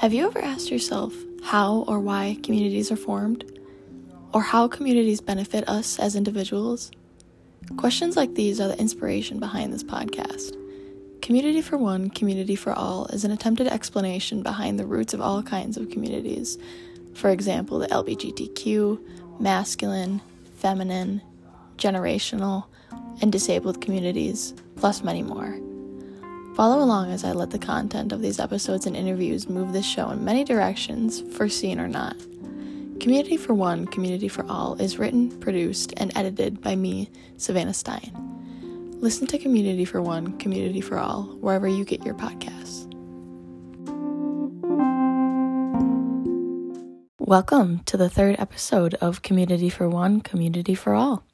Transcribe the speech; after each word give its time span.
Have 0.00 0.14
you 0.14 0.26
ever 0.26 0.38
asked 0.38 0.70
yourself 0.70 1.14
how 1.42 1.84
or 1.86 2.00
why 2.00 2.38
communities 2.42 2.90
are 2.90 2.96
formed? 2.96 3.44
Or 4.32 4.40
how 4.40 4.66
communities 4.66 5.20
benefit 5.20 5.68
us 5.68 5.98
as 5.98 6.16
individuals? 6.16 6.90
Questions 7.76 8.16
like 8.16 8.34
these 8.34 8.62
are 8.62 8.68
the 8.68 8.78
inspiration 8.78 9.38
behind 9.38 9.74
this 9.74 9.84
podcast. 9.84 10.56
Community 11.20 11.60
for 11.60 11.76
One, 11.76 12.08
Community 12.08 12.56
for 12.56 12.72
All 12.72 13.08
is 13.08 13.26
an 13.26 13.30
attempted 13.30 13.66
explanation 13.66 14.42
behind 14.42 14.78
the 14.78 14.86
roots 14.86 15.12
of 15.12 15.20
all 15.20 15.42
kinds 15.42 15.76
of 15.76 15.90
communities. 15.90 16.56
For 17.12 17.28
example, 17.28 17.78
the 17.78 17.88
LGBTQ, 17.88 19.38
masculine, 19.38 20.22
feminine, 20.56 21.20
generational, 21.76 22.64
and 23.20 23.30
disabled 23.30 23.82
communities, 23.82 24.54
plus 24.76 25.04
many 25.04 25.22
more. 25.22 25.60
Follow 26.54 26.82
along 26.82 27.12
as 27.12 27.24
I 27.24 27.32
let 27.32 27.50
the 27.50 27.58
content 27.58 28.12
of 28.12 28.20
these 28.20 28.40
episodes 28.40 28.84
and 28.84 28.96
interviews 28.96 29.48
move 29.48 29.72
this 29.72 29.86
show 29.86 30.10
in 30.10 30.24
many 30.24 30.44
directions, 30.44 31.20
foreseen 31.36 31.78
or 31.78 31.86
not. 31.86 32.16
Community 32.98 33.36
for 33.36 33.54
One, 33.54 33.86
Community 33.86 34.28
for 34.28 34.44
All 34.46 34.74
is 34.74 34.98
written, 34.98 35.30
produced, 35.38 35.94
and 35.96 36.12
edited 36.16 36.60
by 36.60 36.74
me, 36.74 37.08
Savannah 37.36 37.72
Stein. 37.72 38.12
Listen 39.00 39.26
to 39.28 39.38
Community 39.38 39.84
for 39.84 40.02
One, 40.02 40.36
Community 40.38 40.80
for 40.80 40.98
All 40.98 41.22
wherever 41.40 41.68
you 41.68 41.84
get 41.84 42.04
your 42.04 42.14
podcasts. 42.14 42.86
Welcome 47.18 47.78
to 47.84 47.96
the 47.96 48.10
third 48.10 48.36
episode 48.40 48.94
of 48.94 49.22
Community 49.22 49.70
for 49.70 49.88
One, 49.88 50.20
Community 50.20 50.74
for 50.74 50.94
All. 50.94 51.24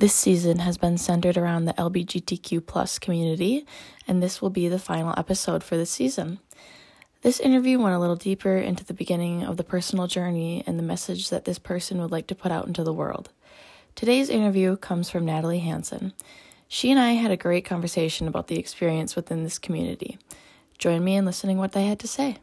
This 0.00 0.14
season 0.14 0.60
has 0.60 0.78
been 0.78 0.96
centered 0.96 1.36
around 1.36 1.64
the 1.64 1.72
LGBTQ 1.72 2.64
plus 2.64 3.00
community, 3.00 3.66
and 4.06 4.22
this 4.22 4.40
will 4.40 4.48
be 4.48 4.68
the 4.68 4.78
final 4.78 5.12
episode 5.16 5.64
for 5.64 5.76
this 5.76 5.90
season. 5.90 6.38
This 7.22 7.40
interview 7.40 7.80
went 7.80 7.96
a 7.96 7.98
little 7.98 8.14
deeper 8.14 8.58
into 8.58 8.84
the 8.84 8.94
beginning 8.94 9.42
of 9.42 9.56
the 9.56 9.64
personal 9.64 10.06
journey 10.06 10.62
and 10.68 10.78
the 10.78 10.84
message 10.84 11.30
that 11.30 11.46
this 11.46 11.58
person 11.58 12.00
would 12.00 12.12
like 12.12 12.28
to 12.28 12.36
put 12.36 12.52
out 12.52 12.68
into 12.68 12.84
the 12.84 12.92
world. 12.92 13.30
Today's 13.96 14.30
interview 14.30 14.76
comes 14.76 15.10
from 15.10 15.24
Natalie 15.24 15.58
Hanson. 15.58 16.12
She 16.68 16.92
and 16.92 17.00
I 17.00 17.14
had 17.14 17.32
a 17.32 17.36
great 17.36 17.64
conversation 17.64 18.28
about 18.28 18.46
the 18.46 18.56
experience 18.60 19.16
within 19.16 19.42
this 19.42 19.58
community. 19.58 20.16
Join 20.78 21.02
me 21.02 21.16
in 21.16 21.24
listening 21.24 21.58
what 21.58 21.72
they 21.72 21.86
had 21.86 21.98
to 21.98 22.06
say. 22.06 22.36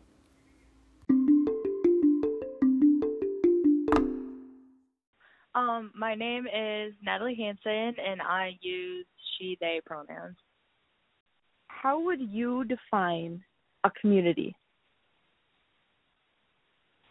Um, 5.56 5.92
my 5.96 6.16
name 6.16 6.48
is 6.48 6.94
Natalie 7.02 7.36
Hanson, 7.36 7.96
and 8.06 8.22
I 8.22 8.58
use 8.60 9.06
she, 9.38 9.58
they 9.62 9.82
pronouns. 9.86 10.36
How 11.68 12.00
would 12.02 12.20
you 12.20 12.66
define 12.66 13.42
a 13.86 13.92
community? 14.02 14.54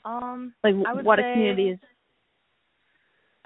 Um, 0.05 0.53
Like 0.63 0.75
what 0.75 1.19
a 1.19 1.23
community 1.23 1.71
is? 1.71 1.79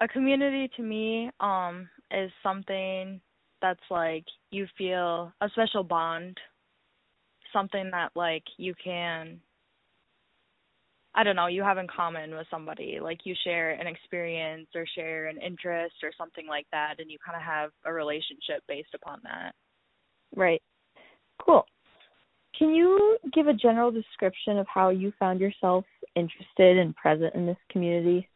a 0.01 0.07
community 0.07 0.69
to 0.75 0.81
me 0.81 1.29
um 1.39 1.89
is 2.11 2.31
something 2.41 3.19
that's 3.61 3.79
like 3.89 4.25
you 4.51 4.65
feel 4.77 5.31
a 5.41 5.49
special 5.49 5.83
bond, 5.83 6.37
something 7.53 7.89
that 7.91 8.11
like 8.15 8.43
you 8.57 8.73
can 8.81 9.39
I 11.19 11.23
don't 11.25 11.35
know, 11.35 11.47
you 11.47 11.63
have 11.63 11.77
in 11.77 11.87
common 11.93 12.33
with 12.33 12.47
somebody. 12.49 12.99
Like 13.01 13.25
you 13.25 13.35
share 13.43 13.71
an 13.71 13.87
experience 13.87 14.69
or 14.73 14.85
share 14.95 15.27
an 15.27 15.37
interest 15.37 15.95
or 16.01 16.11
something 16.17 16.47
like 16.47 16.65
that 16.71 16.95
and 16.99 17.11
you 17.11 17.17
kind 17.23 17.35
of 17.35 17.41
have 17.43 17.71
a 17.83 17.91
relationship 17.91 18.63
based 18.69 18.93
upon 18.95 19.19
that. 19.23 19.51
Right. 20.33 20.61
Cool. 21.45 21.65
Can 22.57 22.73
you 22.73 23.17
give 23.33 23.47
a 23.47 23.53
general 23.53 23.91
description 23.91 24.59
of 24.59 24.67
how 24.73 24.91
you 24.91 25.11
found 25.19 25.41
yourself 25.41 25.83
interested 26.15 26.77
and 26.77 26.95
present 26.95 27.35
in 27.35 27.45
this 27.45 27.57
community? 27.69 28.29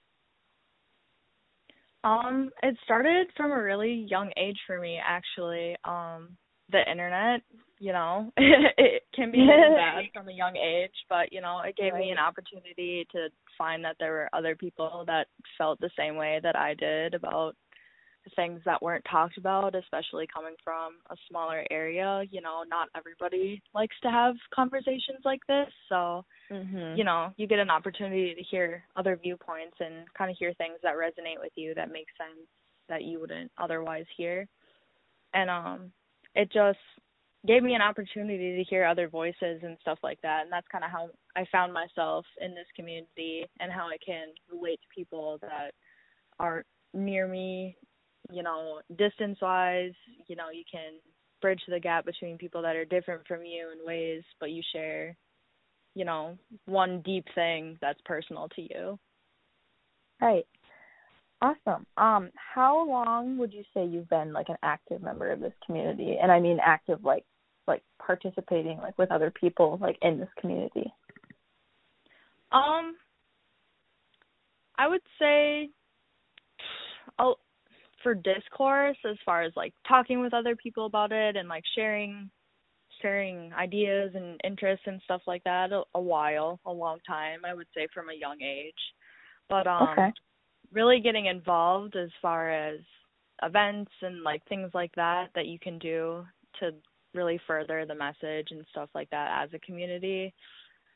Um, 2.03 2.49
it 2.63 2.75
started 2.83 3.27
from 3.37 3.51
a 3.51 3.63
really 3.63 4.05
young 4.09 4.29
age 4.35 4.59
for 4.67 4.77
me 4.77 4.99
actually. 5.01 5.77
Um, 5.85 6.35
the 6.73 6.91
internet, 6.91 7.41
you 7.79 7.93
know, 7.93 8.31
it 8.37 9.03
can 9.15 9.31
be 9.31 9.39
really 9.39 9.75
bad 9.75 10.03
from 10.13 10.27
a 10.27 10.33
young 10.33 10.57
age, 10.57 10.91
but 11.07 11.31
you 11.31 11.39
know, 11.41 11.61
it 11.61 11.77
gave 11.77 11.93
me 11.93 12.11
an 12.11 12.17
opportunity 12.17 13.07
to 13.13 13.29
find 13.57 13.83
that 13.85 13.95
there 13.99 14.11
were 14.11 14.29
other 14.33 14.55
people 14.55 15.05
that 15.07 15.27
felt 15.57 15.79
the 15.79 15.89
same 15.97 16.17
way 16.17 16.39
that 16.43 16.57
I 16.57 16.73
did 16.73 17.13
about 17.13 17.55
things 18.35 18.61
that 18.65 18.81
weren't 18.81 19.05
talked 19.09 19.37
about, 19.37 19.75
especially 19.75 20.27
coming 20.33 20.55
from 20.63 20.93
a 21.09 21.15
smaller 21.29 21.65
area. 21.69 22.23
You 22.31 22.41
know, 22.41 22.63
not 22.67 22.87
everybody 22.95 23.61
likes 23.73 23.95
to 24.03 24.09
have 24.09 24.35
conversations 24.53 25.19
like 25.25 25.41
this, 25.47 25.67
so 25.89 26.25
Mhm. 26.51 26.97
you 26.97 27.03
know, 27.03 27.33
you 27.37 27.47
get 27.47 27.59
an 27.59 27.69
opportunity 27.69 28.33
to 28.35 28.43
hear 28.43 28.83
other 28.95 29.15
viewpoints 29.15 29.75
and 29.79 30.11
kind 30.13 30.29
of 30.31 30.37
hear 30.37 30.53
things 30.53 30.79
that 30.83 30.95
resonate 30.95 31.39
with 31.39 31.51
you 31.55 31.73
that 31.75 31.91
make 31.91 32.07
sense 32.17 32.47
that 32.87 33.03
you 33.03 33.19
wouldn't 33.19 33.51
otherwise 33.57 34.05
hear. 34.15 34.47
And 35.33 35.49
um 35.49 35.91
it 36.35 36.51
just 36.51 36.79
gave 37.45 37.63
me 37.63 37.73
an 37.73 37.81
opportunity 37.81 38.55
to 38.55 38.63
hear 38.69 38.85
other 38.85 39.09
voices 39.09 39.61
and 39.63 39.77
stuff 39.81 39.99
like 40.01 40.19
that. 40.21 40.43
And 40.43 40.51
that's 40.51 40.67
kind 40.71 40.83
of 40.83 40.91
how 40.91 41.09
I 41.35 41.45
found 41.51 41.73
myself 41.73 42.25
in 42.39 42.51
this 42.51 42.67
community 42.75 43.45
and 43.59 43.71
how 43.71 43.87
I 43.87 43.97
can 44.05 44.27
relate 44.51 44.79
to 44.81 44.95
people 44.95 45.37
that 45.41 45.71
are 46.39 46.63
near 46.93 47.27
me, 47.27 47.75
you 48.31 48.43
know, 48.43 48.79
distance 48.97 49.39
wise, 49.41 49.93
you 50.27 50.35
know, 50.35 50.49
you 50.53 50.63
can 50.71 50.93
bridge 51.41 51.61
the 51.67 51.79
gap 51.79 52.05
between 52.05 52.37
people 52.37 52.61
that 52.61 52.75
are 52.75 52.85
different 52.85 53.27
from 53.27 53.43
you 53.43 53.71
in 53.71 53.85
ways, 53.85 54.23
but 54.39 54.51
you 54.51 54.61
share 54.71 55.15
you 55.95 56.05
know, 56.05 56.37
one 56.65 57.01
deep 57.01 57.25
thing 57.35 57.77
that's 57.81 57.99
personal 58.05 58.49
to 58.55 58.61
you. 58.61 58.99
Right. 60.21 60.45
Awesome. 61.43 61.85
Um, 61.97 62.29
how 62.35 62.87
long 62.87 63.37
would 63.37 63.51
you 63.51 63.63
say 63.73 63.85
you've 63.85 64.09
been 64.09 64.31
like 64.31 64.47
an 64.47 64.55
active 64.63 65.03
member 65.03 65.29
of 65.29 65.41
this 65.41 65.51
community? 65.65 66.15
And 66.21 66.31
I 66.31 66.39
mean 66.39 66.57
active 66.63 67.03
like 67.03 67.25
like 67.67 67.83
participating 67.99 68.77
like 68.77 68.97
with 68.97 69.11
other 69.11 69.29
people 69.29 69.77
like 69.81 69.97
in 70.01 70.19
this 70.19 70.29
community. 70.39 70.89
Um 72.53 72.95
I 74.77 74.87
would 74.87 75.01
say 75.19 75.69
oh 77.19 77.35
for 78.03 78.15
discourse 78.15 78.97
as 79.09 79.17
far 79.25 79.43
as 79.43 79.51
like 79.57 79.73
talking 79.85 80.21
with 80.21 80.33
other 80.33 80.55
people 80.55 80.85
about 80.85 81.11
it 81.11 81.35
and 81.35 81.49
like 81.49 81.63
sharing 81.75 82.29
sharing 83.01 83.51
ideas 83.51 84.11
and 84.15 84.39
interests 84.45 84.85
and 84.87 85.01
stuff 85.03 85.21
like 85.27 85.43
that 85.43 85.73
a, 85.73 85.83
a 85.95 86.01
while, 86.01 86.61
a 86.65 86.71
long 86.71 86.99
time, 87.05 87.39
I 87.43 87.53
would 87.53 87.67
say 87.75 87.89
from 87.93 88.09
a 88.09 88.13
young 88.13 88.41
age. 88.41 88.73
But 89.49 89.67
um 89.67 89.99
Okay. 89.99 90.13
Really 90.73 90.99
getting 90.99 91.27
involved 91.27 91.95
as 91.95 92.09
far 92.21 92.51
as 92.51 92.79
events 93.43 93.91
and 94.01 94.23
like 94.23 94.45
things 94.47 94.71
like 94.73 94.93
that 94.95 95.29
that 95.35 95.47
you 95.47 95.59
can 95.59 95.77
do 95.79 96.25
to 96.59 96.71
really 97.13 97.39
further 97.45 97.85
the 97.85 97.95
message 97.95 98.49
and 98.51 98.65
stuff 98.71 98.89
like 98.95 99.09
that 99.11 99.43
as 99.43 99.49
a 99.53 99.59
community. 99.59 100.33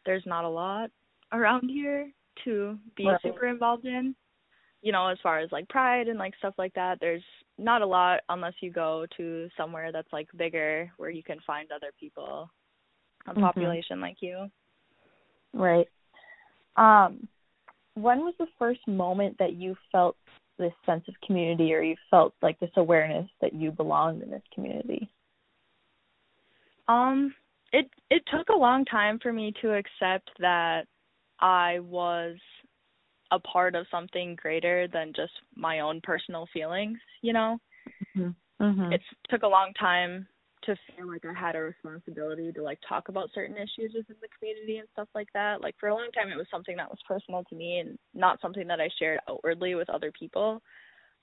There's 0.05 0.25
not 0.25 0.45
a 0.45 0.49
lot 0.49 0.89
around 1.31 1.69
here 1.69 2.11
to 2.45 2.77
be 2.95 3.05
Right. 3.05 3.19
super 3.23 3.47
involved 3.47 3.85
in. 3.85 4.15
You 4.81 4.91
know, 4.91 5.07
as 5.07 5.17
far 5.21 5.39
as 5.39 5.51
like 5.51 5.67
pride 5.69 6.07
and 6.07 6.19
like 6.19 6.35
stuff 6.37 6.53
like 6.57 6.73
that, 6.75 6.99
there's 6.99 7.23
not 7.57 7.81
a 7.81 7.85
lot 7.85 8.21
unless 8.29 8.53
you 8.61 8.71
go 8.71 9.05
to 9.17 9.49
somewhere 9.57 9.91
that's 9.91 10.11
like 10.13 10.29
bigger 10.37 10.91
where 10.97 11.09
you 11.09 11.23
can 11.23 11.39
find 11.45 11.71
other 11.71 11.91
people, 11.99 12.49
a 13.27 13.33
Mhm. 13.33 13.41
population 13.41 13.99
like 13.99 14.17
you. 14.21 14.49
Right. 15.53 15.89
Um, 16.75 17.27
when 17.97 18.19
was 18.19 18.35
the 18.37 18.47
first 18.59 18.79
moment 18.87 19.37
that 19.39 19.53
you 19.53 19.75
felt 19.91 20.15
this 20.59 20.73
sense 20.85 21.03
of 21.07 21.15
community 21.25 21.73
or 21.73 21.81
you 21.81 21.95
felt 22.09 22.33
like 22.41 22.59
this 22.59 22.71
awareness 22.77 23.29
that 23.41 23.53
you 23.53 23.71
belonged 23.71 24.21
in 24.21 24.29
this 24.29 24.43
community? 24.53 25.09
Um, 26.87 27.33
it 27.73 27.89
it 28.09 28.23
took 28.31 28.49
a 28.49 28.57
long 28.57 28.85
time 28.85 29.19
for 29.21 29.33
me 29.33 29.51
to 29.61 29.73
accept 29.73 30.29
that 30.39 30.85
I 31.39 31.79
was 31.79 32.37
a 33.31 33.39
part 33.39 33.75
of 33.75 33.85
something 33.91 34.35
greater 34.35 34.87
than 34.87 35.11
just 35.15 35.33
my 35.55 35.81
own 35.81 35.99
personal 36.01 36.47
feelings, 36.53 36.97
you 37.21 37.33
know? 37.33 37.57
Mm-hmm. 38.15 38.91
It 38.91 39.01
took 39.29 39.43
a 39.43 39.47
long 39.47 39.73
time 39.79 40.27
to 40.67 40.75
feel 40.95 41.07
like 41.07 41.25
I 41.25 41.37
had 41.37 41.55
a 41.55 41.59
responsibility 41.59 42.51
to 42.51 42.61
like 42.61 42.79
talk 42.87 43.09
about 43.09 43.29
certain 43.33 43.55
issues 43.55 43.93
within 43.95 44.15
the 44.21 44.27
community 44.37 44.77
and 44.77 44.87
stuff 44.93 45.07
like 45.15 45.29
that. 45.33 45.61
Like 45.61 45.75
for 45.79 45.89
a 45.89 45.93
long 45.93 46.09
time 46.13 46.29
it 46.29 46.37
was 46.37 46.47
something 46.51 46.77
that 46.77 46.89
was 46.89 46.99
personal 47.07 47.43
to 47.45 47.55
me 47.55 47.79
and 47.79 47.97
not 48.13 48.39
something 48.41 48.67
that 48.67 48.79
I 48.79 48.89
shared 48.99 49.19
outwardly 49.29 49.75
with 49.75 49.89
other 49.89 50.11
people. 50.17 50.61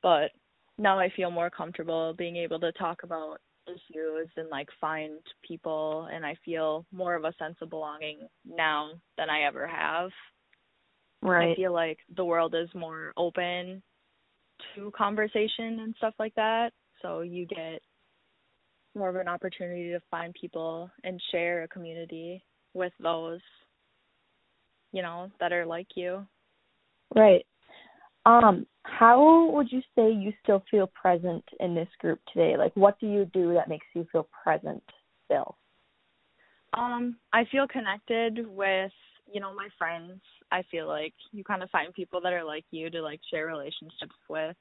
But 0.02 0.32
now 0.76 0.98
I 0.98 1.12
feel 1.14 1.30
more 1.30 1.50
comfortable 1.50 2.14
being 2.16 2.36
able 2.36 2.58
to 2.60 2.72
talk 2.72 3.02
about 3.04 3.38
issues 3.66 4.28
and 4.36 4.48
like 4.50 4.68
find 4.80 5.20
people 5.46 6.08
and 6.12 6.26
I 6.26 6.34
feel 6.44 6.84
more 6.92 7.14
of 7.14 7.24
a 7.24 7.32
sense 7.38 7.56
of 7.62 7.70
belonging 7.70 8.26
now 8.44 8.90
than 9.16 9.30
I 9.30 9.42
ever 9.42 9.66
have. 9.66 10.10
Right. 11.22 11.52
I 11.52 11.56
feel 11.56 11.72
like 11.72 11.98
the 12.16 12.24
world 12.24 12.54
is 12.54 12.68
more 12.74 13.12
open 13.16 13.82
to 14.74 14.90
conversation 14.96 15.80
and 15.80 15.94
stuff 15.96 16.14
like 16.18 16.34
that. 16.34 16.72
So 17.00 17.20
you 17.20 17.46
get 17.46 17.80
more 18.94 19.08
of 19.08 19.16
an 19.16 19.28
opportunity 19.28 19.90
to 19.90 20.00
find 20.10 20.34
people 20.40 20.90
and 21.02 21.20
share 21.30 21.62
a 21.62 21.68
community 21.68 22.42
with 22.74 22.92
those 23.00 23.40
you 24.94 25.02
know, 25.02 25.30
that 25.40 25.52
are 25.52 25.66
like 25.66 25.88
you. 25.96 26.24
Right. 27.14 27.44
Um, 28.24 28.64
how 28.84 29.50
would 29.52 29.70
you 29.70 29.82
say 29.94 30.10
you 30.10 30.32
still 30.42 30.64
feel 30.70 30.86
present 30.86 31.44
in 31.60 31.74
this 31.74 31.88
group 31.98 32.20
today? 32.32 32.56
Like 32.56 32.72
what 32.74 32.98
do 33.00 33.08
you 33.08 33.26
do 33.34 33.52
that 33.54 33.68
makes 33.68 33.86
you 33.94 34.06
feel 34.10 34.28
present 34.42 34.82
still? 35.26 35.58
Um, 36.72 37.16
I 37.32 37.44
feel 37.50 37.66
connected 37.66 38.46
with, 38.48 38.92
you 39.30 39.40
know, 39.40 39.54
my 39.54 39.68
friends. 39.76 40.20
I 40.52 40.62
feel 40.70 40.86
like 40.86 41.12
you 41.32 41.44
kind 41.44 41.62
of 41.62 41.70
find 41.70 41.92
people 41.92 42.20
that 42.22 42.32
are 42.32 42.44
like 42.44 42.64
you 42.70 42.88
to 42.90 43.02
like 43.02 43.20
share 43.30 43.46
relationships 43.46 44.14
with. 44.28 44.56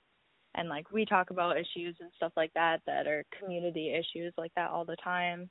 And 0.55 0.69
like 0.69 0.91
we 0.91 1.05
talk 1.05 1.29
about 1.31 1.57
issues 1.57 1.95
and 1.99 2.11
stuff 2.15 2.31
like 2.35 2.53
that 2.53 2.81
that 2.85 3.07
are 3.07 3.25
community 3.39 3.93
issues 3.93 4.33
like 4.37 4.53
that 4.55 4.69
all 4.69 4.85
the 4.85 4.97
time. 4.97 5.49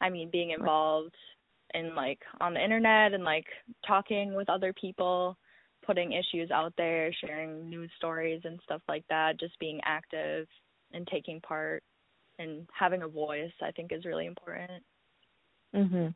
I 0.00 0.10
mean, 0.10 0.30
being 0.30 0.50
involved 0.50 1.14
in 1.74 1.94
like 1.94 2.18
on 2.40 2.54
the 2.54 2.64
internet 2.64 3.12
and 3.14 3.24
like 3.24 3.46
talking 3.86 4.34
with 4.34 4.48
other 4.48 4.72
people, 4.72 5.36
putting 5.84 6.12
issues 6.12 6.50
out 6.50 6.72
there, 6.76 7.12
sharing 7.24 7.68
news 7.68 7.90
stories 7.96 8.40
and 8.44 8.58
stuff 8.64 8.82
like 8.88 9.04
that, 9.08 9.38
just 9.38 9.58
being 9.60 9.80
active 9.84 10.46
and 10.92 11.06
taking 11.06 11.40
part 11.40 11.82
and 12.38 12.66
having 12.76 13.02
a 13.02 13.08
voice, 13.08 13.52
I 13.62 13.70
think 13.70 13.92
is 13.92 14.04
really 14.04 14.26
important. 14.26 14.82
Mhm. 15.74 16.14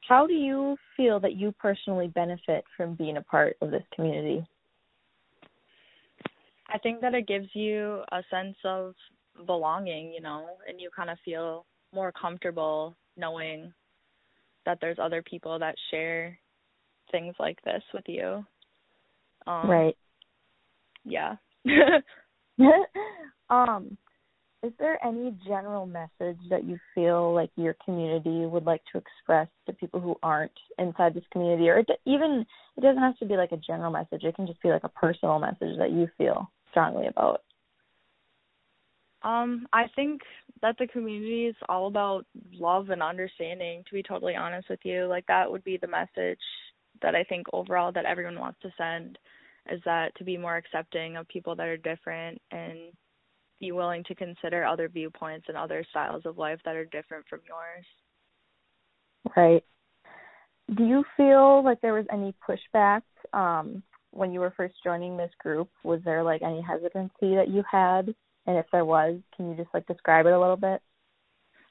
How 0.00 0.26
do 0.26 0.34
you 0.34 0.76
feel 0.96 1.20
that 1.20 1.34
you 1.34 1.52
personally 1.52 2.08
benefit 2.08 2.64
from 2.76 2.94
being 2.94 3.16
a 3.16 3.22
part 3.22 3.56
of 3.60 3.70
this 3.70 3.86
community? 3.92 4.46
I 6.72 6.78
think 6.78 7.00
that 7.00 7.14
it 7.14 7.28
gives 7.28 7.48
you 7.54 8.02
a 8.12 8.22
sense 8.30 8.56
of 8.64 8.94
belonging, 9.46 10.12
you 10.12 10.20
know, 10.20 10.46
and 10.68 10.80
you 10.80 10.90
kind 10.94 11.10
of 11.10 11.18
feel 11.24 11.66
more 11.94 12.12
comfortable 12.12 12.96
knowing 13.16 13.72
that 14.64 14.78
there's 14.80 14.98
other 15.00 15.22
people 15.22 15.58
that 15.58 15.74
share 15.90 16.38
things 17.12 17.34
like 17.38 17.58
this 17.64 17.82
with 17.94 18.04
you. 18.08 18.44
Um, 19.46 19.70
right. 19.70 19.96
Yeah. 21.04 21.36
um, 23.50 23.96
is 24.62 24.72
there 24.80 25.04
any 25.06 25.36
general 25.46 25.86
message 25.86 26.38
that 26.50 26.64
you 26.64 26.78
feel 26.94 27.32
like 27.32 27.50
your 27.56 27.76
community 27.84 28.46
would 28.46 28.64
like 28.64 28.82
to 28.92 28.98
express 28.98 29.48
to 29.66 29.72
people 29.72 30.00
who 30.00 30.16
aren't 30.22 30.50
inside 30.78 31.14
this 31.14 31.24
community 31.30 31.68
or 31.68 31.84
even 32.06 32.44
it 32.76 32.80
doesn't 32.80 33.02
have 33.02 33.16
to 33.18 33.26
be 33.26 33.36
like 33.36 33.52
a 33.52 33.56
general 33.58 33.92
message 33.92 34.24
it 34.24 34.34
can 34.34 34.46
just 34.46 34.60
be 34.62 34.70
like 34.70 34.84
a 34.84 34.88
personal 34.88 35.38
message 35.38 35.78
that 35.78 35.92
you 35.92 36.08
feel 36.18 36.50
strongly 36.76 37.06
about 37.06 37.42
um 39.22 39.66
i 39.72 39.84
think 39.96 40.20
that 40.60 40.76
the 40.78 40.86
community 40.86 41.46
is 41.46 41.56
all 41.68 41.86
about 41.86 42.26
love 42.52 42.90
and 42.90 43.02
understanding 43.02 43.82
to 43.88 43.94
be 43.94 44.02
totally 44.02 44.34
honest 44.34 44.68
with 44.68 44.80
you 44.84 45.06
like 45.06 45.26
that 45.26 45.50
would 45.50 45.64
be 45.64 45.78
the 45.78 45.86
message 45.86 46.38
that 47.00 47.14
i 47.14 47.24
think 47.24 47.46
overall 47.54 47.90
that 47.90 48.04
everyone 48.04 48.38
wants 48.38 48.58
to 48.60 48.70
send 48.76 49.18
is 49.70 49.80
that 49.84 50.14
to 50.16 50.24
be 50.24 50.36
more 50.36 50.56
accepting 50.56 51.16
of 51.16 51.26
people 51.28 51.56
that 51.56 51.66
are 51.66 51.76
different 51.78 52.40
and 52.50 52.92
be 53.58 53.72
willing 53.72 54.04
to 54.04 54.14
consider 54.14 54.64
other 54.64 54.88
viewpoints 54.88 55.46
and 55.48 55.56
other 55.56 55.84
styles 55.90 56.22
of 56.26 56.38
life 56.38 56.60
that 56.64 56.76
are 56.76 56.84
different 56.84 57.24
from 57.28 57.40
yours. 57.48 57.84
Right. 59.36 59.64
Do 60.76 60.84
you 60.84 61.04
feel 61.16 61.64
like 61.64 61.80
there 61.80 61.94
was 61.94 62.06
any 62.12 62.34
pushback 62.46 63.02
um, 63.32 63.82
when 64.16 64.32
you 64.32 64.40
were 64.40 64.54
first 64.56 64.74
joining 64.82 65.16
this 65.16 65.30
group? 65.38 65.68
Was 65.82 66.00
there 66.04 66.22
like 66.22 66.42
any 66.42 66.60
hesitancy 66.60 67.34
that 67.34 67.48
you 67.48 67.62
had? 67.70 68.14
And 68.46 68.56
if 68.56 68.66
there 68.72 68.84
was, 68.84 69.18
can 69.36 69.50
you 69.50 69.56
just 69.56 69.70
like 69.74 69.86
describe 69.86 70.26
it 70.26 70.32
a 70.32 70.40
little 70.40 70.56
bit? 70.56 70.80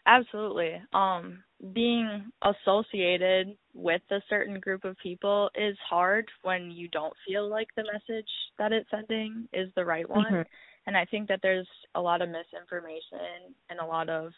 Absolutely. 0.08 0.80
Um, 0.94 1.44
being 1.74 2.26
associated 2.44 3.58
with 3.74 4.02
a 4.12 4.22
certain 4.30 4.60
group 4.60 4.86
of 4.86 4.96
people 5.02 5.50
is 5.56 5.76
hard 5.90 6.30
when 6.44 6.70
you 6.70 6.88
don't 6.90 7.14
feel 7.28 7.50
like 7.50 7.68
the 7.76 7.86
message 7.92 8.30
that 8.60 8.72
it's 8.72 8.90
sending 8.92 9.48
is 9.52 9.70
the 9.76 9.86
right 9.86 10.08
one. 10.08 10.26
Mm-hmm 10.26 10.42
and 10.88 10.96
I 10.96 11.06
think 11.06 11.28
that 11.28 11.40
there's 11.42 11.68
a 11.96 12.02
lot 12.02 12.22
of 12.22 12.30
misinformation 12.30 13.54
and 13.70 13.80
a 13.80 13.86
lot 13.86 14.10
of 14.10 14.32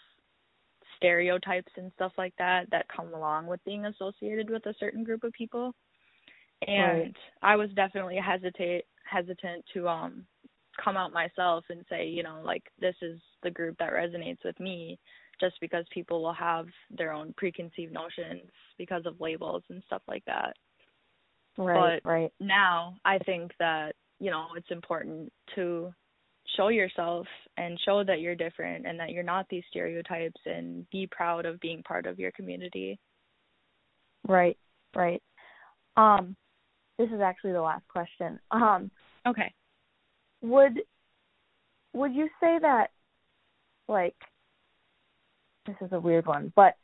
stereotypes 0.95 1.71
and 1.75 1.91
stuff 1.95 2.13
like 2.17 2.33
that 2.37 2.69
that 2.71 2.87
come 2.95 3.13
along 3.13 3.47
with 3.47 3.63
being 3.65 3.85
associated 3.85 4.49
with 4.49 4.65
a 4.65 4.73
certain 4.79 5.03
group 5.03 5.23
of 5.23 5.33
people. 5.33 5.73
And 6.65 6.99
right. 6.99 7.15
I 7.41 7.55
was 7.55 7.69
definitely 7.75 8.17
hesitate 8.17 8.85
hesitant 9.09 9.63
to 9.73 9.87
um 9.87 10.25
come 10.83 10.97
out 10.97 11.13
myself 11.13 11.63
and 11.69 11.83
say, 11.89 12.07
you 12.07 12.23
know, 12.23 12.41
like 12.43 12.63
this 12.79 12.95
is 13.01 13.19
the 13.43 13.51
group 13.51 13.77
that 13.79 13.93
resonates 13.93 14.43
with 14.45 14.59
me 14.59 14.99
just 15.39 15.55
because 15.61 15.85
people 15.91 16.21
will 16.21 16.33
have 16.33 16.65
their 16.95 17.11
own 17.11 17.33
preconceived 17.37 17.93
notions 17.93 18.49
because 18.77 19.03
of 19.05 19.19
labels 19.19 19.63
and 19.69 19.83
stuff 19.85 20.01
like 20.07 20.23
that. 20.25 20.53
Right, 21.57 22.01
but 22.03 22.09
right. 22.09 22.31
now 22.39 22.95
I 23.05 23.17
think 23.19 23.51
that, 23.59 23.93
you 24.19 24.29
know, 24.29 24.47
it's 24.55 24.71
important 24.71 25.31
to 25.55 25.91
show 26.55 26.69
yourself 26.69 27.27
and 27.57 27.79
show 27.83 28.03
that 28.03 28.19
you're 28.19 28.35
different 28.35 28.85
and 28.85 28.99
that 28.99 29.09
you're 29.09 29.23
not 29.23 29.47
these 29.49 29.63
stereotypes 29.69 30.39
and 30.45 30.89
be 30.91 31.07
proud 31.11 31.45
of 31.45 31.59
being 31.59 31.83
part 31.83 32.05
of 32.05 32.19
your 32.19 32.31
community. 32.31 32.99
Right, 34.27 34.57
right. 34.95 35.21
Um 35.95 36.35
this 36.97 37.09
is 37.09 37.21
actually 37.21 37.53
the 37.53 37.61
last 37.61 37.87
question. 37.87 38.39
Um 38.51 38.91
okay. 39.25 39.53
Would 40.41 40.81
would 41.93 42.13
you 42.13 42.27
say 42.39 42.57
that 42.61 42.87
like 43.87 44.15
this 45.65 45.75
is 45.81 45.91
a 45.91 45.99
weird 45.99 46.25
one, 46.25 46.51
but 46.55 46.75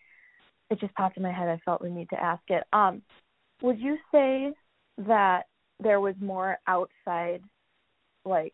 it 0.70 0.80
just 0.80 0.94
popped 0.96 1.18
in 1.18 1.24
my 1.24 1.32
head. 1.32 1.48
I 1.48 1.60
felt 1.64 1.82
the 1.82 1.90
need 1.90 2.10
to 2.10 2.22
ask 2.22 2.44
it. 2.50 2.64
Um 2.74 3.02
would 3.62 3.80
you 3.80 3.98
say 4.12 4.54
that 4.98 5.44
there 5.80 6.00
was 6.00 6.16
more 6.20 6.58
outside 6.68 7.42
like 8.26 8.54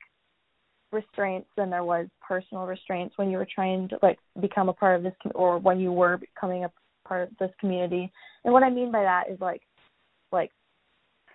restraints 0.92 1.48
than 1.56 1.70
there 1.70 1.84
was 1.84 2.08
personal 2.26 2.66
restraints 2.66 3.18
when 3.18 3.30
you 3.30 3.38
were 3.38 3.48
trying 3.54 3.88
to 3.90 4.00
like 4.02 4.18
become 4.42 4.70
a 4.70 4.74
part 4.74 4.96
of 4.96 5.04
this 5.04 5.14
com- 5.22 5.32
or 5.36 5.60
when 5.60 5.80
you 5.80 5.92
were 5.92 6.18
becoming 6.18 6.64
a 6.64 6.72
part 7.08 7.24
of 7.24 7.38
this 7.40 7.52
community. 7.60 8.12
And 8.44 8.54
what 8.54 8.64
I 8.64 8.70
mean 8.70 8.92
by 8.92 9.04
that 9.04 9.30
is 9.30 9.40
like 9.40 9.62
like 9.62 9.62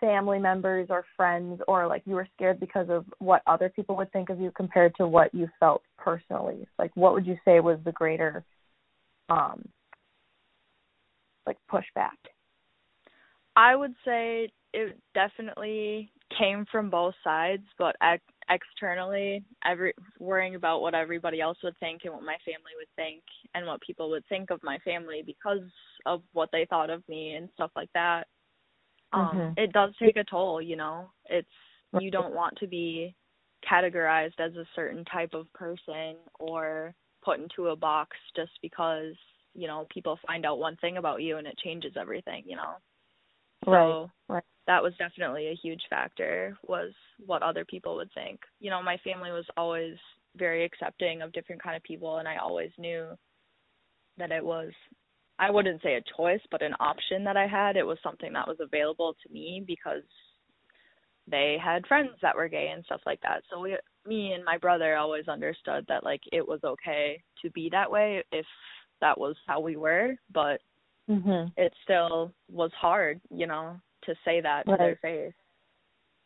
family 0.01 0.39
members 0.39 0.89
or 0.91 1.05
friends 1.17 1.61
or 1.69 1.87
like 1.87 2.03
you 2.07 2.15
were 2.15 2.29
scared 2.35 2.61
because 2.61 2.89
of 2.91 3.05
what 3.19 3.43
other 3.47 3.69
people 3.69 3.97
would 3.97 4.13
think 4.13 4.31
of 4.31 4.41
you 4.41 4.51
compared 4.57 4.95
to 4.97 5.07
what 5.07 5.35
you 5.35 5.49
felt 5.61 5.83
personally. 5.99 6.67
Like 6.79 6.91
what 6.95 7.15
would 7.15 7.27
you 7.27 7.37
say 7.45 7.61
was 7.61 7.79
the 7.85 7.93
greater 7.93 8.45
um 9.29 9.65
like 11.47 11.57
pushback? 11.71 12.19
I 13.57 13.77
would 13.77 13.95
say 14.05 14.51
it 14.73 14.99
definitely 15.15 16.11
came 16.37 16.67
from 16.71 16.91
both 16.91 17.15
sides, 17.23 17.63
but 17.79 17.95
ex- 18.03 18.23
externally, 18.51 19.45
every 19.65 19.95
worrying 20.19 20.57
about 20.57 20.81
what 20.81 20.95
everybody 20.95 21.41
else 21.41 21.59
would 21.63 21.79
think 21.79 22.03
and 22.05 22.13
what 22.13 22.23
my 22.25 22.37
family 22.45 22.73
would 22.77 22.89
think 22.97 23.23
and 23.55 23.67
what 23.67 23.81
people 23.81 24.11
would 24.11 24.27
think 24.29 24.51
of 24.51 24.61
my 24.65 24.79
family 24.79 25.23
because 25.25 25.61
of 26.07 26.23
what 26.33 26.49
they 26.53 26.67
thought 26.69 26.91
of 26.91 27.09
me 27.09 27.35
and 27.35 27.49
stuff 27.55 27.71
like 27.77 27.91
that. 27.95 28.27
Um, 29.15 29.29
mm-hmm. 29.29 29.53
it 29.59 29.73
does 29.73 29.93
take 30.01 30.17
a 30.17 30.25
toll, 30.25 30.61
you 30.61 30.77
know. 30.77 31.11
It's 31.27 31.49
you 32.01 32.11
don't 32.11 32.35
want 32.35 32.57
to 32.59 32.67
be 32.67 33.15
categorized 33.71 34.41
as 34.41 34.55
a 34.57 34.67
certain 34.75 35.05
type 35.05 35.33
of 35.33 35.53
person 35.53 36.17
or 36.39 36.95
put 37.25 37.39
into 37.39 37.69
a 37.69 37.77
box 37.77 38.17
just 38.37 38.51
because, 38.63 39.15
you 39.55 39.67
know, 39.67 39.87
people 39.93 40.19
find 40.27 40.45
out 40.45 40.59
one 40.59 40.77
thing 40.77 40.97
about 40.97 41.23
you 41.23 41.39
and 41.39 41.47
it 41.47 41.57
changes 41.59 41.93
everything, 41.99 42.43
you 42.47 42.57
know. 42.57 42.75
So 43.65 43.71
right. 43.71 44.11
right 44.29 44.45
that 44.67 44.83
was 44.83 44.93
definitely 44.99 45.49
a 45.49 45.59
huge 45.63 45.83
factor 45.91 46.57
was 46.67 46.93
what 47.25 47.43
other 47.43 47.65
people 47.65 47.97
would 47.97 48.13
think. 48.15 48.41
You 48.61 48.71
know, 48.71 48.83
my 48.83 48.97
family 48.99 49.31
was 49.31 49.47
always 49.57 49.97
very 50.37 50.65
accepting 50.65 51.23
of 51.23 51.33
different 51.33 51.63
kind 51.63 51.77
of 51.77 51.83
people 51.83 52.19
and 52.19 52.27
I 52.27 52.37
always 52.37 52.71
knew 52.79 53.09
that 54.19 54.33
it 54.33 54.45
was 54.45 54.71
I 55.39 55.51
wouldn't 55.51 55.83
say 55.83 55.95
a 55.95 56.17
choice, 56.17 56.41
but 56.51 56.63
an 56.63 56.75
option 56.81 57.25
that 57.25 57.37
I 57.37 57.47
had. 57.47 57.77
It 57.77 57.87
was 57.87 57.99
something 58.03 58.33
that 58.35 58.47
was 58.47 58.59
available 58.61 59.15
to 59.23 59.33
me 59.33 59.63
because 59.67 60.03
they 61.29 61.57
had 61.63 61.87
friends 61.87 62.11
that 62.23 62.37
were 62.37 62.49
gay 62.49 62.71
and 62.75 62.85
stuff 62.85 63.01
like 63.07 63.21
that. 63.23 63.43
So 63.51 63.61
we 63.61 63.77
me 64.07 64.33
and 64.33 64.45
my 64.45 64.59
brother 64.59 64.97
always 64.97 65.29
understood 65.29 65.85
that 65.89 66.05
like 66.05 66.21
it 66.33 66.47
was 66.47 66.61
okay 66.63 67.23
to 67.43 67.51
be 67.51 67.69
that 67.71 67.91
way 67.91 68.23
if 68.33 68.47
that 69.01 69.19
was 69.19 69.35
how 69.47 69.61
we 69.61 69.77
were, 69.77 70.15
but 70.33 70.61
mm-hmm. 71.09 71.49
it 71.57 71.73
still 71.83 72.33
was 72.51 72.71
hard, 72.79 73.21
you 73.31 73.47
know, 73.47 73.77
to 74.05 74.15
say 74.25 74.41
that 74.41 74.65
right. 74.67 74.77
to 74.77 74.77
their 74.77 74.99
face. 75.01 75.33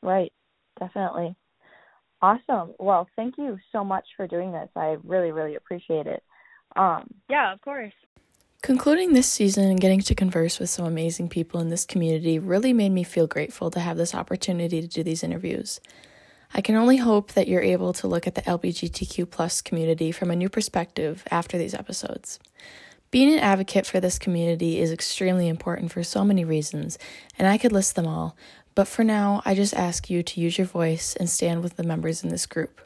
Right, 0.03 0.33
definitely. 0.79 1.35
Awesome. 2.21 2.75
Well, 2.79 3.09
thank 3.15 3.37
you 3.38 3.59
so 3.71 3.85
much 3.85 4.05
for 4.17 4.27
doing 4.27 4.53
this. 4.53 4.69
I 4.75 4.97
really, 5.05 5.31
really 5.31 5.55
appreciate 5.55 6.07
it. 6.07 6.23
Um, 6.77 7.09
yeah, 7.31 7.53
of 7.53 7.61
course. 7.61 7.93
Concluding 8.61 9.12
this 9.12 9.29
season 9.29 9.71
and 9.71 9.81
getting 9.81 10.00
to 10.00 10.17
converse 10.17 10.59
with 10.59 10.69
some 10.69 10.85
amazing 10.85 11.29
people 11.29 11.61
in 11.61 11.69
this 11.69 11.85
community 11.85 12.41
really 12.41 12.73
made 12.73 12.91
me 12.91 13.05
feel 13.05 13.29
grateful 13.29 13.71
to 13.71 13.79
have 13.79 13.97
this 13.97 14.17
opportunity 14.17 14.81
to 14.81 14.88
do 14.88 15.05
these 15.05 15.23
interviews. 15.23 15.81
I 16.53 16.61
can 16.61 16.75
only 16.75 16.97
hope 16.97 17.33
that 17.33 17.47
you're 17.47 17.62
able 17.62 17.93
to 17.93 18.09
look 18.09 18.27
at 18.27 18.35
the 18.35 18.43
LGBTQ 18.43 19.31
plus 19.31 19.61
community 19.61 20.11
from 20.11 20.33
a 20.33 20.37
new 20.37 20.49
perspective 20.49 21.23
after 21.31 21.57
these 21.57 21.73
episodes. 21.73 22.41
Being 23.12 23.33
an 23.33 23.38
advocate 23.38 23.87
for 23.87 24.00
this 24.00 24.19
community 24.19 24.81
is 24.81 24.91
extremely 24.91 25.47
important 25.47 25.93
for 25.93 26.03
so 26.03 26.25
many 26.25 26.45
reasons, 26.45 26.99
and 27.38 27.47
I 27.47 27.59
could 27.59 27.73
list 27.73 27.95
them 27.95 28.09
all, 28.09 28.37
but 28.79 28.87
for 28.87 29.03
now, 29.03 29.43
I 29.45 29.57
just 29.57 29.75
ask 29.75 30.09
you 30.09 30.23
to 30.23 30.41
use 30.41 30.57
your 30.57 30.69
voice 30.69 31.17
and 31.17 31.29
stand 31.29 31.65
with 31.65 31.75
the 31.75 31.83
members 31.83 32.23
in 32.23 32.31
this 32.31 32.47
group. 32.47 32.81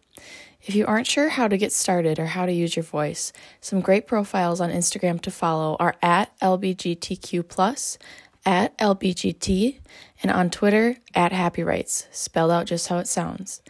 If 0.62 0.74
you 0.74 0.86
aren't 0.86 1.06
sure 1.06 1.28
how 1.28 1.48
to 1.48 1.58
get 1.58 1.70
started 1.70 2.18
or 2.18 2.24
how 2.24 2.46
to 2.46 2.52
use 2.52 2.74
your 2.74 2.82
voice, 2.82 3.30
some 3.60 3.82
great 3.82 4.06
profiles 4.06 4.58
on 4.58 4.70
Instagram 4.70 5.20
to 5.20 5.30
follow 5.30 5.76
are 5.78 5.96
at 6.00 6.34
LBGTQ, 6.40 7.98
at 8.46 8.78
LBGT, 8.78 9.80
and 10.22 10.32
on 10.32 10.48
Twitter 10.48 10.96
at 11.14 11.30
Happy 11.30 11.62
Rights, 11.62 12.06
spelled 12.10 12.52
out 12.52 12.64
just 12.64 12.88
how 12.88 12.96
it 12.96 13.06
sounds. 13.06 13.60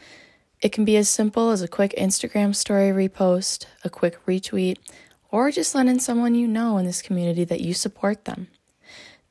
It 0.61 0.71
can 0.71 0.85
be 0.85 0.97
as 0.97 1.09
simple 1.09 1.51
as 1.51 1.61
a 1.61 1.67
quick 1.67 1.93
Instagram 1.99 2.55
story 2.55 2.91
repost, 2.91 3.67
a 3.83 3.91
quick 3.91 4.25
retweet, 4.27 4.77
or 5.33 5.51
just 5.51 5.75
letting 5.75 5.99
someone 5.99 6.37
you 6.37 6.47
know 6.47 6.79
in 6.79 6.87
this 6.87 7.03
community 7.03 7.43
that 7.43 7.63
you 7.63 7.75
support 7.75 8.27
them. 8.27 8.47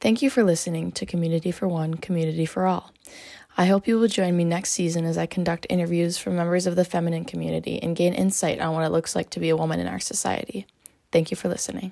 Thank 0.01 0.23
you 0.23 0.31
for 0.31 0.43
listening 0.43 0.91
to 0.93 1.05
Community 1.05 1.51
for 1.51 1.67
One, 1.67 1.93
Community 1.93 2.47
for 2.47 2.65
All. 2.65 2.91
I 3.55 3.67
hope 3.67 3.87
you 3.87 3.99
will 3.99 4.07
join 4.07 4.35
me 4.35 4.43
next 4.43 4.71
season 4.71 5.05
as 5.05 5.15
I 5.15 5.27
conduct 5.27 5.67
interviews 5.69 6.17
for 6.17 6.31
members 6.31 6.65
of 6.65 6.75
the 6.75 6.83
feminine 6.83 7.23
community 7.23 7.79
and 7.83 7.95
gain 7.95 8.15
insight 8.15 8.59
on 8.59 8.73
what 8.73 8.83
it 8.83 8.91
looks 8.91 9.15
like 9.15 9.29
to 9.29 9.39
be 9.39 9.49
a 9.49 9.55
woman 9.55 9.79
in 9.79 9.85
our 9.85 9.99
society. 9.99 10.65
Thank 11.11 11.29
you 11.29 11.37
for 11.37 11.49
listening. 11.49 11.91